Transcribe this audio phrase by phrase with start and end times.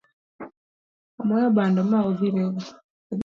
[1.19, 2.61] Omoyo bando ma odhi rego